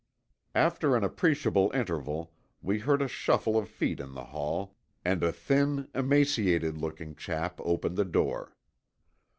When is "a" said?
3.03-3.07, 5.21-5.31